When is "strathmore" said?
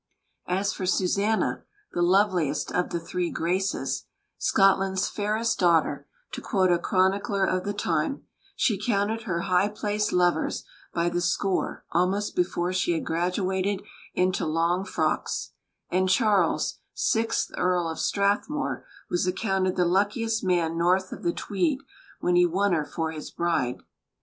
17.99-18.87